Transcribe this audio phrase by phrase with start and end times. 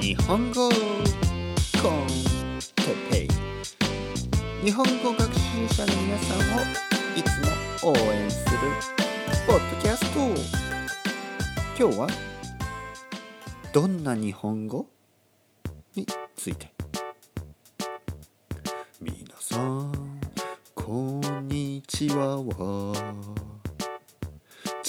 [0.00, 2.06] 日本語コン
[2.74, 3.28] テペイ。
[4.64, 6.62] 日本語学習者の皆さんを
[7.16, 7.26] いつ
[7.84, 8.56] も応援する
[9.46, 10.20] ポッドキャスト。
[11.78, 12.08] 今日は
[13.74, 14.86] どんな日本語
[15.94, 16.72] について。
[19.02, 20.18] 皆さん
[20.74, 22.38] こんにちは。
[22.38, 23.49] は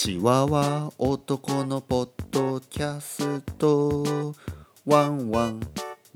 [0.04, 4.34] チワワ男のポッドキャスト。
[4.84, 5.60] ワンワン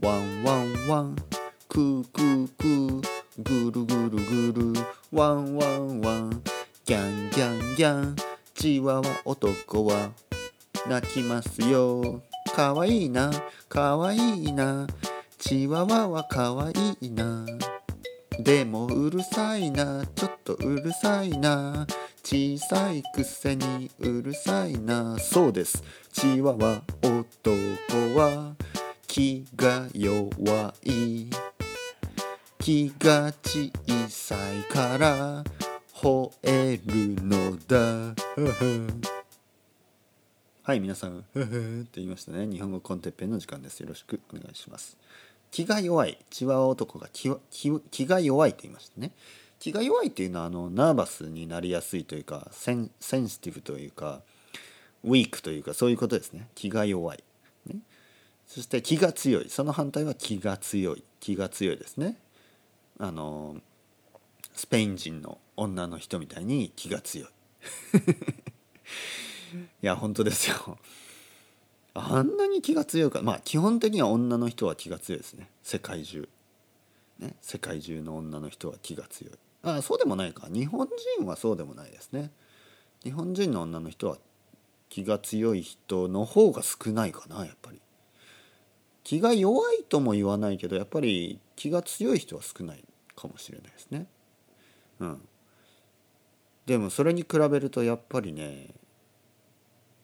[0.01, 1.15] ワンワンワン。
[1.69, 3.03] クークークー
[3.43, 6.41] ぐるぐるぐるワンワンワン。
[6.83, 8.15] ギャンギャンギャン。
[8.55, 10.09] チワワ男は
[10.89, 12.23] 泣きますよ。
[12.55, 13.29] かわいいな。
[13.69, 14.87] かわいいな。
[15.37, 17.45] チワワはかわいいな。
[18.39, 20.03] でもうるさいな。
[20.15, 21.85] ちょっとうるさいな。
[22.25, 25.19] 小さいくせにうるさいな。
[25.19, 25.83] そうです。
[26.11, 27.55] チワワ男
[28.19, 28.55] は
[29.05, 31.27] 気が弱い。
[32.57, 33.71] 気が小
[34.09, 35.43] さいから
[35.93, 38.15] 吠えるのだ。
[40.63, 41.23] はい皆さん。
[41.31, 42.47] ふふって言いましたね。
[42.47, 43.81] 日本語コンテッペンの時間です。
[43.81, 44.97] よろしくお願いします。
[45.51, 46.17] 気が弱い。
[46.31, 49.11] チワワ男が気気気が弱いと言いましたね。
[49.59, 54.21] 気が弱いっていうのはあのナーバスになりやすいというかセンセンシティブというか
[55.03, 56.47] ウィークというかそういうことですね。
[56.55, 57.23] 気が弱い、
[57.67, 57.77] ね、
[58.47, 59.49] そして気が強い。
[59.49, 61.03] その反対は気が強い。
[61.19, 62.17] 気が強いですね。
[62.99, 63.57] あの
[64.53, 67.29] スペイン人の女の人みたいに気が強い。
[69.81, 70.77] いや本当ですよ。
[71.93, 73.21] あんなに気が強いか。
[73.21, 75.49] まあ基本的には女の人は気が強いですね。
[75.63, 76.27] 世界中。
[77.19, 77.35] ね。
[77.41, 79.33] 世界中の女の人は気が強い。
[79.63, 80.47] あそうでもないか。
[80.49, 80.87] 日本
[81.17, 82.31] 人はそうでもないですね。
[83.03, 84.17] 日本人の女の人は
[84.89, 87.79] 気が強い人の方が少ないかなやっぱり。
[89.03, 92.83] 気が弱いとも言わないけどやっぱり気が強い人は少ない
[93.15, 94.07] かもしれないですね。
[94.99, 95.21] うん。
[96.65, 98.69] でもそれに比べるとやっぱりね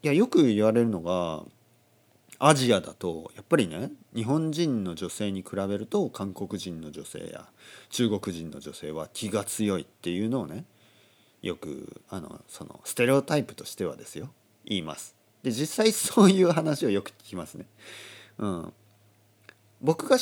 [0.04, 1.44] いやよく言われるのが
[2.44, 7.48] アジアだとやっぱりね日本人の女性に比べると韓国人の女性や
[7.92, 10.66] 中国人の女性は気が強いっていうのをね
[11.44, 14.32] よくあのそのステレオタイプとしてはですよ
[14.66, 15.16] 言います。
[15.44, 17.66] で実際そういう話をよく聞きますね。
[18.40, 18.74] うん、
[19.80, 20.18] 僕が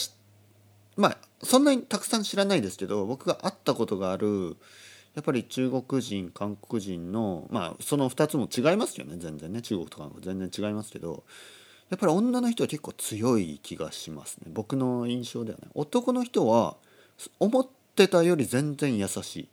[0.98, 4.58] まあそんなにたくさん知らないですけど僕が会ったことがある
[5.16, 11.24] やっぱり中国人韓国人のまあその2つも違いますよね全然ね中国と韓国全然違いますけど
[11.90, 14.52] やっぱり女の人は結構強い気がしますね。
[14.54, 15.68] 僕の印象ではね。
[15.74, 16.78] 男の人は
[17.40, 19.50] 思ってたより全然優しい。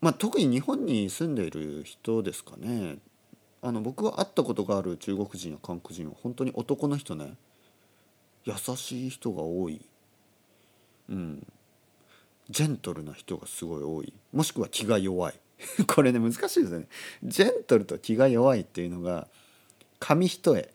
[0.00, 2.96] まあ特に日本に住んでいる人ですかね。
[3.62, 7.34] あの僕が会ったことがある中国人や韓国人は本当に男の人ね。
[8.44, 9.84] 優しい人が多い。
[11.10, 11.46] うん。
[12.48, 14.14] ジェントルな人がすごい多い。
[14.32, 15.34] もしくは気が弱い。
[15.86, 16.88] これね難しいですね。
[17.22, 19.28] ジェントルと気が弱いっていうのが
[20.00, 20.68] 紙一重。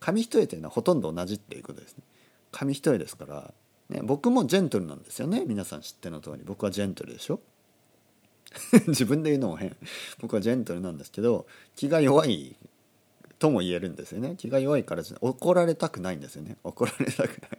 [0.00, 2.04] 紙一重というのはほとんど同じっていうことですね。
[2.50, 3.52] 紙一重ですから、
[3.90, 5.44] ね、僕もジェントルなんですよね。
[5.46, 6.42] 皆さん知っての通り。
[6.44, 7.40] 僕はジェントルでしょ。
[8.88, 9.76] 自分で言うのも変。
[10.20, 11.46] 僕はジェントルなんですけど
[11.76, 12.56] 気が弱い
[13.38, 14.36] とも言えるんですよね。
[14.38, 16.56] 気が弱いから怒られたくないんですよね。
[16.64, 17.58] 怒られたくない。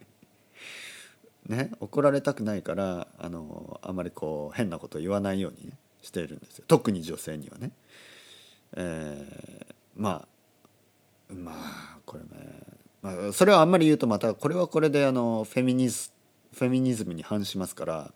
[1.47, 6.65] ね怒られたくないからあのあまりこう変なこと言わないように、ね、しているんですよ。
[6.67, 7.71] 特に女性にはね、
[8.73, 10.38] えー、まあ
[11.29, 12.27] まあこれね、
[13.01, 16.11] まあ、それはあんまり言うとまたこれはこれであのフェミニズ
[16.53, 18.11] フェミニズムに反しますから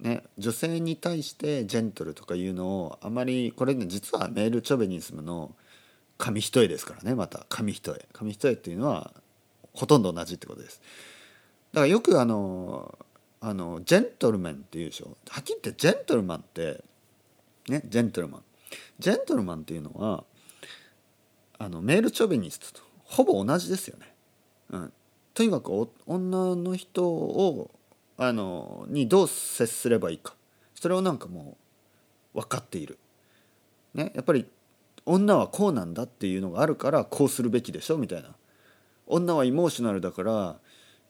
[0.00, 5.54] ね、女性に対してジェントルとかいうのをあまりこれね実はメールチョベニズムの
[6.18, 7.46] 紙一重ですからねまた。
[7.48, 8.00] 紙一重。
[8.12, 9.12] 紙一重っていうのは
[9.72, 10.80] ほとんど同じってことです。
[11.72, 12.98] だからよくあの
[13.40, 15.16] あのジェントルメンっていうでしょ。
[15.28, 16.82] はっきり言ってジェントルマンって
[17.68, 18.42] ねジェントルマン。
[18.98, 20.24] ジェントルマンっていうのは
[21.58, 24.12] あのメールチョベニストとほぼ同じですよね、
[24.70, 24.92] うん、
[25.34, 27.70] とにかく女の人を
[28.16, 30.34] あのにどう接すればいいか。
[30.74, 31.56] それをなんかも
[32.34, 32.98] う分かっている、
[33.94, 34.46] ね、やっぱり
[35.06, 38.30] 女はこうなんだっていうのがあるからこうするべきでしょみたいな。
[39.06, 40.56] 女はイモーショナルだから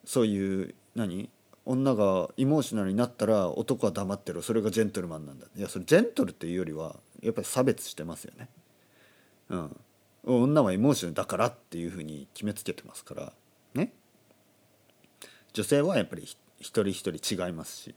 [0.05, 1.29] そういう何？
[1.64, 5.47] 女がイモーショナルになったら男は黙ってるそれがジェントルマンなんだ。
[5.56, 8.49] いやそれジェントルっていうよりはやっぱり差別してますよね。
[9.50, 9.76] うん。
[10.25, 13.32] 女はエモーショナルだからっていうふうに決めつけてますから。
[13.75, 13.93] ね？
[15.53, 17.94] 女性はやっぱり一人一人違いますし。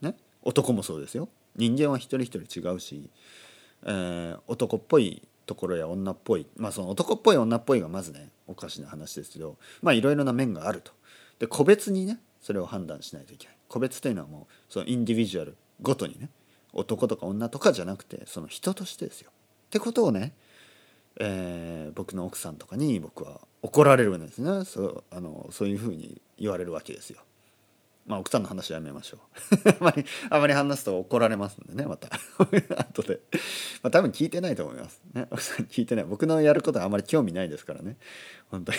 [0.00, 0.16] ね？
[0.42, 1.28] 男もそうですよ。
[1.56, 3.10] 人間は一人一人違うし、
[3.84, 6.46] えー、男っぽいところや女っぽい。
[6.56, 9.56] まあその男っぽい女っぽいがまずねおかしな話ですけど。
[9.82, 10.92] まあいろいろな面があると。
[11.38, 13.56] で個別にねそれを判断しないといけない。
[13.68, 16.30] 個別というのはもうそのインディビジュアルごとにね
[16.72, 19.30] 男とか女とかじゃなくてその人としてですよ。
[19.66, 20.32] ってことをね、
[21.18, 24.64] えー、僕の奥さんとかに僕は怒られるんですね。
[24.64, 27.20] そうあのそういうふうに言われるわけですよ。
[28.06, 29.68] まあ奥さんの話やめましょう。
[29.70, 32.08] あまりあまり話すと怒られますんでねまた。
[32.78, 33.20] 後で。
[33.82, 35.26] まあ多分聞いてないと思いますね。
[35.30, 36.04] 奥さん聞いてない。
[36.04, 37.96] 僕のやることはあまり興味ないですからね。
[38.50, 38.78] 本当に。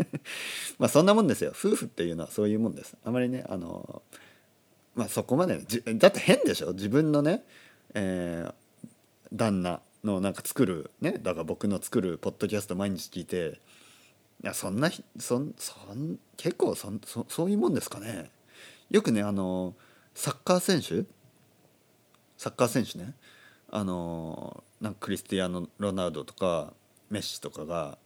[0.78, 1.50] まあそんなもんですよ。
[1.50, 2.96] 夫婦っていうのはそういうもんです。
[3.04, 4.02] あまりねあの
[4.94, 5.58] まあそこまで
[5.94, 6.72] だって変でしょ？
[6.72, 7.44] 自分のね、
[7.94, 8.54] えー、
[9.32, 9.80] 旦那。
[10.04, 13.60] のなんか作るねだから僕の作るポッドキャスト毎日聞いて
[14.42, 18.30] いやそんなそんそん結構そそそういうもんですかね。
[18.90, 19.74] よくねあの
[20.14, 21.06] サッカー選手
[22.36, 23.14] サッカー選手ね
[23.70, 26.72] あのなんかクリスティアーノ・ロナウドとか
[27.10, 27.98] メッシとかが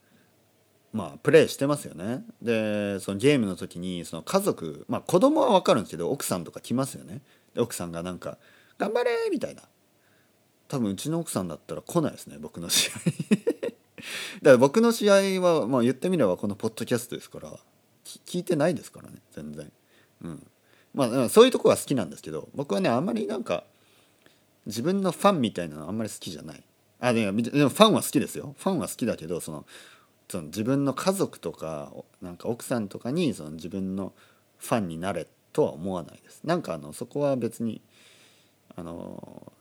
[0.92, 2.24] まあプレーしてますよね。
[2.42, 7.20] でそのゲームの時にその家族まあ子供は分かるんですけど奥さんとか来ますよね。
[7.54, 8.38] で奥さんがなんか
[8.78, 9.62] 「頑張れ!」みたいな。
[10.74, 12.94] 多分うちの奥さんだったら来ないですね僕の試合。
[12.98, 13.78] だか
[14.42, 17.56] ら僕の試合はまあ言ってみればこのポッドキャストですから
[18.26, 19.72] 聞いてないですからね全然。
[20.22, 20.46] うん。
[20.92, 23.62] まあそういうとこは好きなんですけど僕はねあんまりなんか
[24.66, 26.62] 自分のファンみたいなのあんまり好きじゃない。
[26.98, 28.56] あでもファンは好きですよ。
[28.58, 29.66] ファンは好きだけどその
[30.28, 34.12] その自分の家族とかなんか奥さんとかにその自分の
[34.58, 36.40] ファンになれとは思わないです。
[36.42, 37.80] なんかあのそこは別に
[38.74, 39.52] あの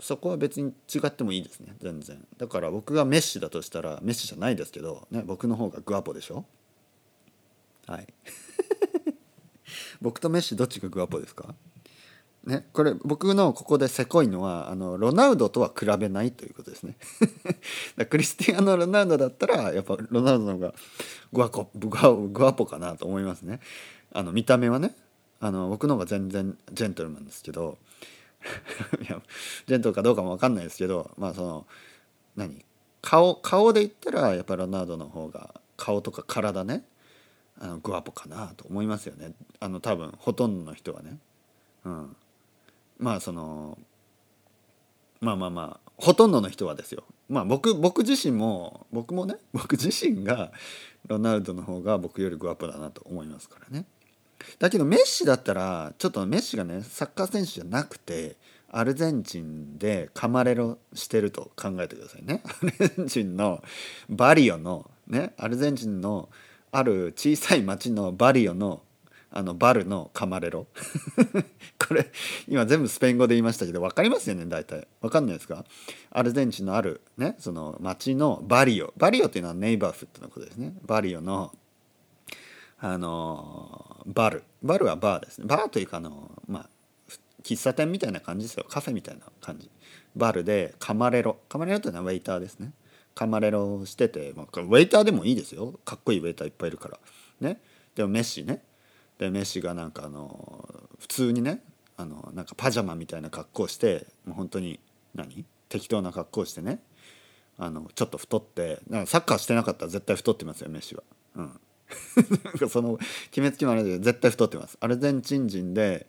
[0.00, 2.24] そこは別に違ってもいいですね全然。
[2.38, 6.44] だから僕がメッシだとしたらメッシじゃないですけど、ね、僕の方がグアポでしょ？
[7.86, 8.06] はい。
[10.00, 11.54] 僕とメッシどっちがグアポですか？
[12.44, 16.96] ね、これ僕のここでせこいのはあのロナウドとは比べないということですね。
[18.08, 20.74] クリスティアーノ・ロナウドだったらやっぱロナウドの方が
[21.34, 23.60] グアコグアグアポかなと思いますね。
[24.12, 24.96] あの見た目はね。
[25.42, 27.78] あの僕の方が全然ジェントルマンですけど
[29.02, 29.20] いや
[29.66, 31.66] ジェントルかどうかも分かんないですけどまあその
[32.36, 32.64] 何？
[33.02, 36.84] 顔顔で言ったらやっぱロナウドの方が顔とか体ね
[37.58, 39.32] あのグアポかなと思いますよね。
[39.58, 41.18] あの多分ほとんどの人はね。
[41.84, 42.16] うん。
[42.98, 43.78] まあその
[45.20, 47.04] まあまあまあほとんどの人はですよ。
[47.28, 50.52] まあ僕僕自身も僕もね僕自身が
[51.06, 53.84] ロナウドの方が僕よりグアップだなと思いますからね。
[54.58, 58.36] だけどメッシだったらちょっとメッシがねサッカー選手じゃなくて
[58.72, 62.42] アルゼンチンでカマレロしてると考えてくださいね。
[62.46, 63.62] アルゼンチンの
[64.08, 66.28] バリオのねアルゼンチンの
[66.72, 68.82] ある小さい町のバリオの
[69.32, 70.66] あのバルのカマレロ
[71.78, 72.10] これ
[72.48, 74.88] 今全部スペイン語で言いましたけど分かりますよね大体。
[75.00, 75.64] 分かんないですか？
[76.10, 78.92] アルゼンチンのあるねその町のバリオ。
[78.96, 80.74] バリオっていうのはネイバーフットのことですね。
[80.84, 81.52] バリオの
[82.80, 84.44] あのバル。
[84.62, 85.46] バルはバーですね。
[85.46, 86.68] バーというかあのまあ
[87.42, 88.64] 喫茶店みたいな感じですよ。
[88.68, 89.70] カフェみたいな感じ。
[90.16, 91.38] バルでカマレロ。
[91.48, 92.72] カマレロっていうのはウェイターですね。
[93.14, 95.78] カマレロをしてて、まあ、ウェイターでもいいですよ。
[95.84, 96.98] かっこいいウェイターいっぱいいるから。
[97.40, 97.60] ね。
[97.94, 98.62] でもメッシね。
[99.18, 101.62] でメッシがなんかあの普通にね
[101.98, 104.80] あのなんかパジャマみたいな格好してもう本当に
[105.14, 105.44] 何？
[105.68, 106.82] 適当な格好してね。
[107.58, 108.80] あのちょっと太って。
[108.88, 111.02] なんかサッカーしてなかったら絶対太ってますよメッシは。
[111.36, 111.60] うん、
[112.44, 112.98] なんかその
[113.30, 114.76] 決めつけもあれだけど絶対太ってます。
[114.80, 116.06] アルゼンチン人で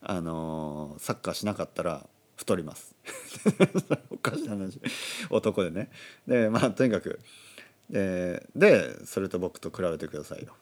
[0.00, 2.94] あのサッカーしなかったら太ります。
[4.10, 4.80] おかしな話。
[5.30, 5.90] 男でね。
[6.26, 7.20] でまあとにかく
[7.90, 10.54] ででそれと僕と比べてくださいよ。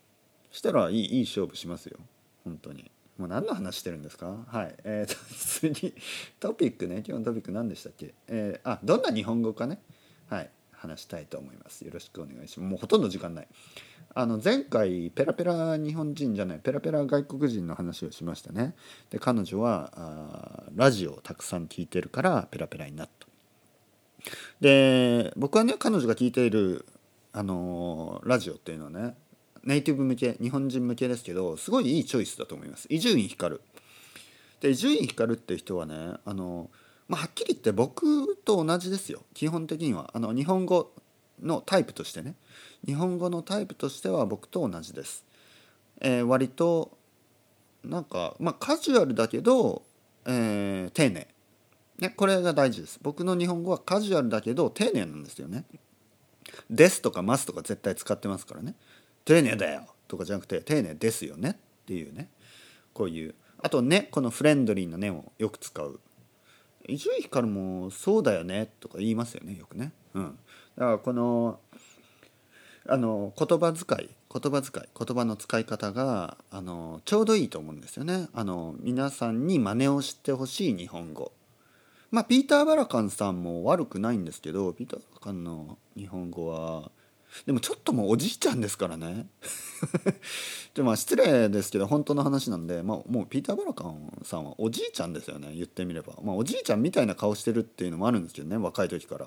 [0.51, 1.99] したらいいいい勝負しますよ。
[2.45, 2.91] 本当に。
[3.19, 4.45] もう何の話してるんですか？
[4.49, 4.75] はい。
[4.85, 5.95] えー、と 次。
[6.41, 6.97] トピックね。
[7.07, 8.15] 今日のトピック何でしたっけ？
[8.29, 9.81] えー、あどんな日本語かね。
[10.29, 10.51] はい。
[10.73, 11.85] 話したいと思います。
[11.85, 12.71] よろしくお願いします。
[12.71, 13.49] もうほとんど時間ない。
[14.13, 18.75] あの前回ペラペラ日本人じゃないペラペラ外国人の話をしましたね。
[19.11, 23.27] で彼女はラジオをたくさん聞いてるからペラペラになった。
[24.61, 26.85] で僕はね彼女が聞いている
[27.33, 29.15] あの、ラジオっていうのはね
[29.63, 32.87] ネイティブ向け日本人向けですけどすごいいいチョイスだと思います。
[32.91, 33.59] 伊集院光。
[34.61, 36.69] で伊集院光っていう人はねあの、
[37.07, 39.23] まあ、はっきり言って僕と同じですよ。
[39.35, 40.11] 基本的には。
[40.13, 40.91] あの日本語
[41.43, 42.35] のタイプとしてね
[42.87, 45.25] 日本語のタイプとしては僕と同じです、
[46.01, 46.97] えー、割と
[47.85, 49.83] なんかまあカジュアルだけど、
[50.27, 51.29] えー、丁寧。
[51.99, 52.99] ねこれが大事です。
[53.03, 55.65] 僕の日本語はカジュアルだけど丁寧なんですよね。
[56.69, 58.75] ですとかますとか絶対使ってますからね。
[59.25, 62.29] 丁寧だよとかじゃなくて丁寧ですよねっていうね。
[62.93, 63.35] こういう。
[63.63, 66.01] あとねこのフレンドリーなねをよく使う。
[66.89, 69.93] 伊集院光もそうだよねとか言いますよねよくね。
[70.15, 70.39] うん、
[70.81, 71.61] だからこの
[72.89, 78.29] あの言葉遣い言葉遣い言葉の使い方があのちょうどいいと思うんですよね。
[78.33, 81.33] あの皆さんに真似をしてほしい日本語。
[82.11, 86.91] まあピーター・バラカンさんも悪くないんですけどピーター・バラカンの日本語は
[87.45, 89.27] でもちょっともうおじいちゃんですからね
[90.81, 99.27] でまあ失礼ですけど本当の話なんで、まあ、もうピーター・バラカンさんはおじいちゃんですよね言ってみれば、まあ、おじいちゃんみたいな顔してるっていうのもあるんですけどね若い時から。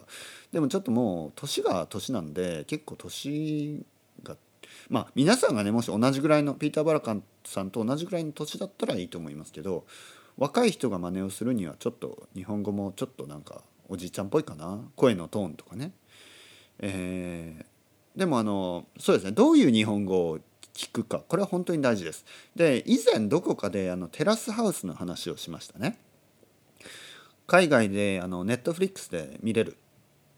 [0.51, 3.85] でもちょっともう年が年なんで結構年
[4.23, 4.35] が
[4.89, 9.85] まあ皆さんがねもし同じぐらいのピーター・バラカンさんと同じぐらいの年だったらいいと思いますけど
[10.39, 14.79] 若い人が真似をするにはちょっと日本語もちょっとなんかおじいちゃんっぽいかな？
[14.95, 15.91] 声のトーンとかね。
[16.79, 17.65] えー
[18.15, 20.39] でもあのそうですねどういう日本語を
[20.73, 22.25] 聞くかこれは本当に大事です。
[22.55, 25.97] で以前どこかであのテラスハウスの話をしましたね。
[27.47, 29.77] 海外であのネットフリックスで見れる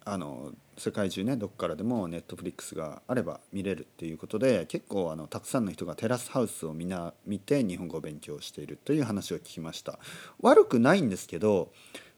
[0.03, 9.97] あの世界中ねどこからでもネットフリックスがあれば見れるっていうことで結構あのたくさんの人がテラスハウスをみんな見て日本語を勉強しているという話を聞きました
[10.41, 11.71] 悪くないんですけど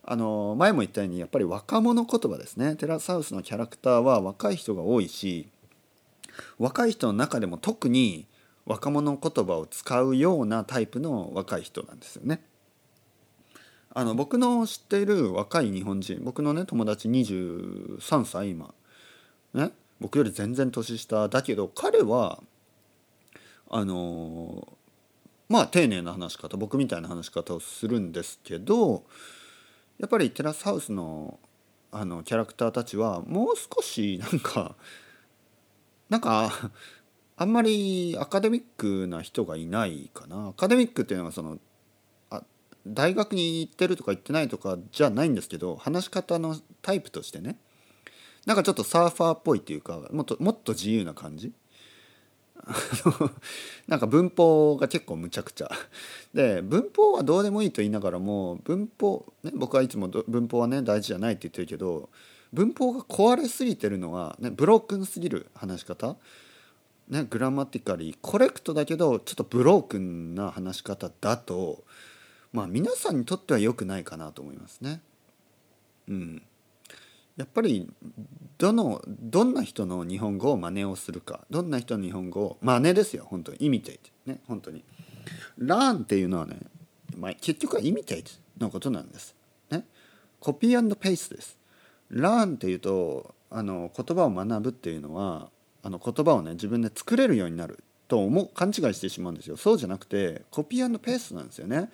[0.04, 5.50] あの前も言ったようにやっぱり若者言葉ですねテラスハウスのキャラクターは若い人が多いし
[6.60, 8.27] 若い人の中でも特に
[8.65, 12.41] 若者言葉を使うようなタイプの若い人なんですよね。
[13.91, 18.74] あの僕の知っている若い日本人僕のね友達23歳今
[19.56, 22.44] ね僕より全然年下だけど彼は
[23.72, 24.67] あの
[25.50, 29.03] まあ丁寧な話し方僕みたいな話し方をするんですけど
[29.98, 31.39] やっぱりテラスハウスの
[31.89, 34.75] あのキャラクターたちはもう少しなんか
[36.10, 36.72] なんか
[37.38, 40.50] あんまりアカデミックな人がいないかな。
[40.50, 41.60] アカデミックっていうのはその
[42.30, 42.44] あ
[42.86, 47.60] 大学に行ってるとか行ってないとかじゃないんですけど話し方のタイプとしてね。
[48.46, 51.52] なんかちょっとサーファーっぽいっていうかもっともっと自由な感じ。
[53.88, 55.72] なんか文法が結構むちゃくちゃ。
[56.34, 62.10] で文法はどうでもいいと言いながらも文法、ね、僕はいつも文法はね大事じゃないって言ってるけど
[62.58, 66.16] 文法が壊れすぎてるのは、ね、ブロークンすぎる話し方、
[67.08, 71.84] ね、グラマティカリーコレクトだけどちょっとブロークンな話し方だと
[72.52, 75.02] まあ皆さんにとっては良くないかなと思いますね。
[76.08, 76.42] うん、
[77.36, 77.88] やっぱり
[78.58, 83.60] どのどんな人の日本語を真似をするかどんな人の日本語を真似ですよ本当に。
[83.60, 84.84] イミテイトね本当に。
[85.60, 86.58] ラーンっていうのはね、
[87.16, 89.36] まあ、結局はイミテイトのことなんです。
[89.70, 89.86] ね。
[90.40, 91.58] コピーペーストです。
[92.10, 95.50] ラーンっていうとあの言葉を学ぶっていうのは
[95.84, 99.58] あの言葉をね自分で作れるようになると思う勘違いしてしまうんですよ。
[99.58, 101.90] そうじゃなくてコピーペーストなんですよね、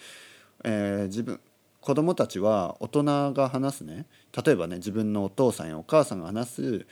[0.63, 1.39] えー、自分
[1.81, 4.05] 子供たちは大人が話すね。
[4.45, 6.85] 例えばね自分のお父さんやお母さんが話す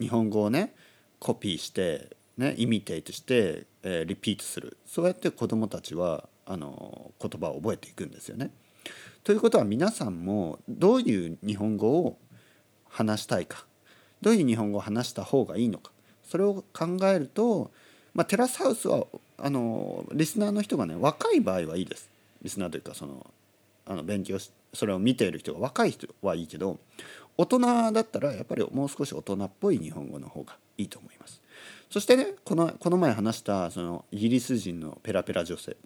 [0.00, 0.74] 日本語をね
[1.18, 4.76] コピーしてねイミテイトして、えー、リピートする。
[4.84, 8.50] そうやって子供たちはあの言葉を覚えていくんですよね。
[9.22, 12.18] ということは皆さんもどういう日本語を
[12.94, 13.64] 話したいか？
[14.20, 15.90] どういう日本語を話した方がいいのか？
[16.22, 17.72] それを考えると、
[18.14, 19.04] まあ、テラスハウスは
[19.36, 22.08] あのリスナーの人がね若い場合はいいです。
[22.42, 23.26] リスナーというかその
[23.86, 26.78] あの勉強しそれを見ている人が若い人はいいけど
[27.36, 27.58] 大人
[27.92, 31.40] だったらやっぱりもう少し大人っぽい日本語の方がいいと思います。
[31.90, 35.76] そしてねこのこの前話したそのイギリス人のペラペラ女性。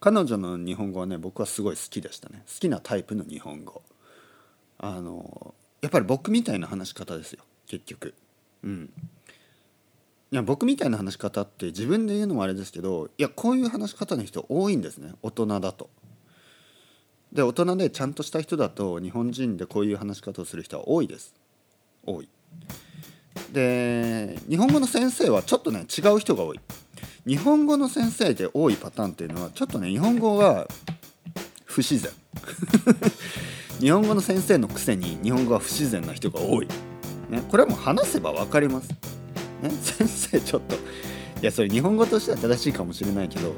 [0.00, 2.42] 彼女の日本語はね僕はすごい好きでしたね。
[2.46, 3.82] 好きなタイプの日本語。
[4.78, 5.54] あの
[5.84, 7.44] やっぱり僕みたいな話し方ですよ。
[7.66, 8.14] 結局。
[8.62, 8.90] うん。
[10.32, 15.12] いや僕みたいな話し方って自分で言うのもあれですけどいやこういう話し方の人多いんですね。
[15.20, 15.90] 大人だと。
[17.34, 21.34] で大人でちゃんとした人だと日本人でこういう話し方をする人は多いです。
[22.06, 22.28] 多い。
[23.52, 26.60] で日本語の先生はちょっとね違う人が多い。
[27.26, 30.66] 日本語の先生で多いパターンっていうのはちょっとね日本語が
[31.66, 32.10] 不自然。
[33.80, 36.68] 日本語の先生のくせに日本語は不自然な人が多い、
[37.28, 38.90] ね、これはもう話せば分かります、
[39.62, 40.78] ね、 先生ちょっとい
[41.42, 43.54] やそれ日本語としては正しいかもしれないけど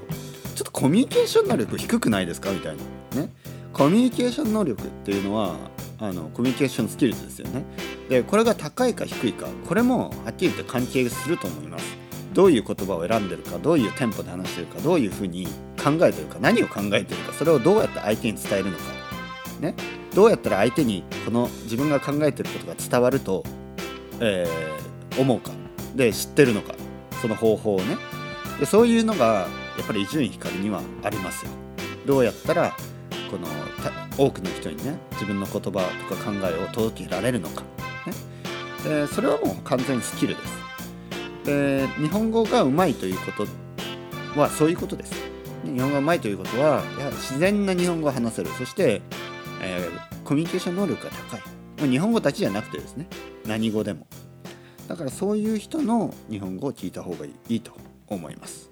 [0.54, 2.50] ちょっとコミュニケーション能力低くないですか？
[2.50, 2.76] みたい
[3.14, 3.20] な。
[3.22, 3.30] ね。
[3.74, 5.56] コミュニケーション能力っていうのは
[5.98, 7.62] あのコミュニケーションスキルズですよね。
[8.08, 11.84] でこれが高いか低いかこれもはっきり言って関係すると思います。
[12.32, 15.46] どういう言葉を選んでるかどういうテンポで話してるかどういうふうに
[15.82, 18.84] 考えてるか何を考えてるかそれをどうやって相手に伝えるのか。
[19.60, 19.74] ね。
[20.16, 23.44] どうやったら相手にこの自分が考えてることが伝わると、
[24.18, 25.50] えー、思うか。
[25.94, 26.74] で知ってるのか。
[27.20, 27.98] その方法をね。
[28.58, 29.46] でそういうのが
[29.76, 31.52] やっぱり伊集院光にはありますよ。
[32.06, 32.74] どうやったら
[33.30, 33.46] この
[34.16, 35.60] 多くの人にね自分の言葉
[36.08, 37.62] とか考えを届けられるのか、
[38.06, 38.12] ね、
[38.84, 41.44] でそれはもう完全にスキルです。
[41.44, 45.12] で日本語がうまいということはそういうことです。
[45.64, 48.50] 日本語がうまいということはやはり自然な日本語を話せる。
[48.56, 49.02] そして、
[49.60, 51.88] えー、コミュニケーション能力が高い。
[51.88, 53.06] 日本語だけじゃなくてですね。
[53.46, 54.06] 何語でも。
[54.88, 57.72] だからそういう人の日本語を聞いた方がいいと
[58.06, 58.70] 思います。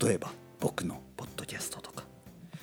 [0.00, 0.30] 例えば
[0.60, 2.04] 僕のポッドキャストとか。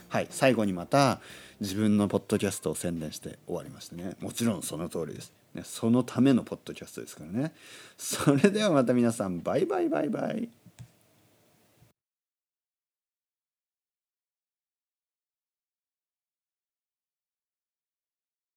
[0.08, 1.22] はい最後にまた
[1.62, 4.16] 自分のポッドキャストを宣伝して終わりましたね。
[4.20, 7.54] もちろんその通りです、ね、そのためのポッドキャストですからね。
[7.98, 10.50] それではまた皆さんバイバイバイバイ。